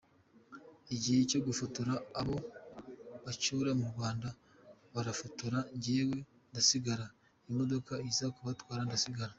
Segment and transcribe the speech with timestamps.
[0.95, 2.37] Igihe cyo gufotora abo
[3.23, 4.27] bacyura mu Rwanda,
[4.93, 6.17] barabafotora njyewe
[6.49, 7.05] ndasigara,
[7.49, 9.29] imodoka iza kubatwara ndasigar.